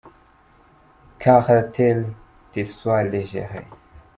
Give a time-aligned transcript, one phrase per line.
[1.25, 2.05] Que la terre
[2.51, 3.61] te soit légère.